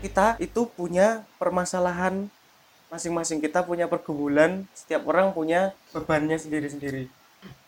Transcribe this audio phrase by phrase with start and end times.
[0.00, 2.32] kita itu punya permasalahan
[2.88, 3.38] masing-masing.
[3.38, 7.06] Kita punya pergumulan setiap orang punya bebannya sendiri-sendiri.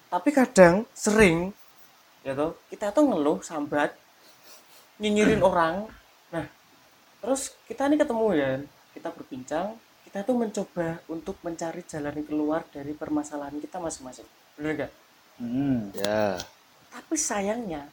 [0.08, 1.53] Tapi kadang sering
[2.22, 3.93] ya toh kita tuh ngeluh sambat
[4.96, 5.86] nyinyirin orang.
[6.32, 6.48] Nah
[7.21, 8.50] terus kita nih ketemu ya
[8.96, 9.76] kita berbincang
[10.08, 14.29] kita tuh mencoba untuk mencari jalan keluar dari permasalahan kita masing-masing.
[14.61, 14.93] Bener gak?
[15.40, 15.89] Hmm.
[15.96, 16.36] ya.
[16.93, 17.89] Tapi sayangnya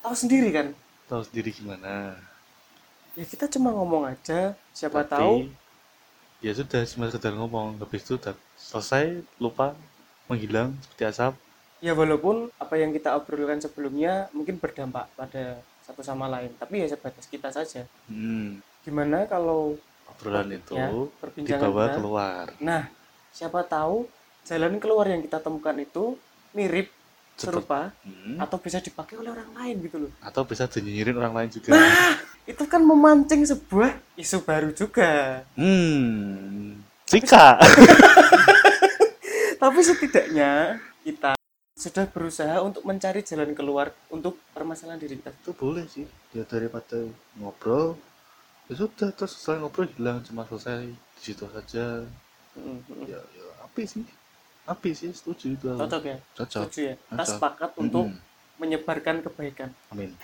[0.00, 0.72] tahu sendiri kan?
[1.12, 2.16] Tahu sendiri gimana
[3.12, 5.34] ya kita cuma ngomong aja siapa Tapi, tahu.
[6.40, 8.16] ya sudah cuma sekedar ngomong habis itu
[8.56, 9.04] selesai
[9.36, 9.74] lupa
[10.26, 11.34] menghilang seperti asap.
[11.80, 16.88] Ya walaupun apa yang kita obrolkan sebelumnya mungkin berdampak pada satu sama lain tapi ya
[16.88, 17.84] sebatas kita saja.
[18.06, 18.60] Hmm.
[18.80, 19.76] gimana kalau
[20.08, 20.88] obrolan itu Ya,
[21.36, 21.96] dibawa kita.
[21.96, 22.44] keluar.
[22.58, 22.88] Nah
[23.30, 24.08] siapa tahu
[24.42, 26.16] jalan keluar yang kita temukan itu
[26.52, 26.88] mirip
[27.36, 28.36] serupa Hmm.
[28.36, 30.12] atau bisa dipakai oleh orang lain gitu loh.
[30.20, 31.76] Atau bisa dinyinyirin orang lain juga
[32.48, 35.42] itu kan memancing sebuah isu baru juga.
[35.54, 37.58] Hmm Cika.
[39.60, 41.34] tapi setidaknya kita
[41.74, 45.34] sudah berusaha untuk mencari jalan keluar untuk permasalahan diri kita.
[45.42, 46.06] Itu boleh sih.
[46.30, 47.02] Ya daripada
[47.34, 47.98] ngobrol
[48.70, 52.06] ya sudah terus setelah ngobrol hilang cuma selesai di situ saja.
[52.54, 53.04] Mm, mm.
[53.10, 54.06] ya ya api sih.
[54.70, 55.66] Api sih setuju itu.
[55.66, 56.16] Cocok ya?
[56.38, 56.62] Cocok.
[56.70, 56.94] Setuju ya?
[56.94, 58.22] Kita sepakat untuk Mm-mm.
[58.62, 59.74] menyebarkan kebaikan.
[59.90, 60.14] Amin